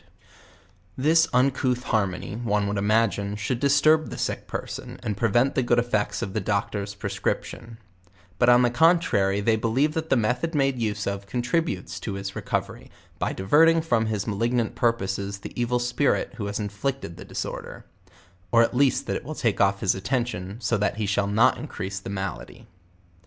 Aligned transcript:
LEWIS 0.97 1.25
AND 1.31 1.53
CLAKE, 1.53 1.63
101 1.63 1.69
This 1.69 1.69
uncouth 1.77 1.83
harmony 1.91 2.35
one 2.37 2.65
would 2.67 2.79
imagine 2.79 3.35
ehould 3.35 3.59
disturb 3.59 4.09
the 4.09 4.17
sick 4.17 4.47
person 4.47 4.99
and 5.03 5.15
prevent 5.15 5.53
the 5.53 5.61
good 5.61 5.77
effects 5.77 6.23
of 6.23 6.33
the 6.33 6.39
doctor's 6.39 6.95
prescription; 6.95 7.77
but 8.39 8.49
on 8.49 8.63
the 8.63 8.71
contrary 8.71 9.41
they 9.41 9.55
believe 9.55 9.93
that 9.93 10.09
the 10.09 10.15
method 10.15 10.55
made 10.55 10.79
use 10.79 11.05
of, 11.05 11.27
contributes 11.27 11.99
to 11.99 12.13
his 12.15 12.35
recovery, 12.35 12.89
by 13.19 13.31
diverting 13.31 13.79
from 13.79 14.07
his 14.07 14.25
malignant 14.25 14.73
purposes 14.73 15.37
the 15.37 15.53
evil 15.55 15.77
spirit 15.77 16.33
who 16.37 16.47
has 16.47 16.59
inflicted 16.59 17.17
the 17.17 17.23
disorder; 17.23 17.85
or 18.51 18.63
at 18.63 18.75
least 18.75 19.05
that 19.05 19.15
it 19.15 19.23
will 19.23 19.35
take 19.35 19.61
off 19.61 19.81
his 19.81 19.93
attention, 19.93 20.59
so 20.59 20.77
that 20.79 20.97
he 20.97 21.05
shall 21.05 21.27
not 21.27 21.59
increase 21.59 21.99
the 21.99 22.09
malady. 22.09 22.65